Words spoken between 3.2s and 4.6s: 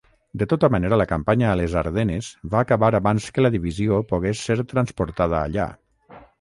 que la divisió pogués ser